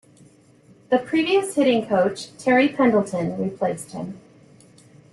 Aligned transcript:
The 0.89 0.97
previous 0.97 1.53
hitting 1.53 1.85
coach, 1.85 2.35
Terry 2.39 2.69
Pendleton, 2.69 3.37
replaced 3.39 3.91
him. 3.91 4.19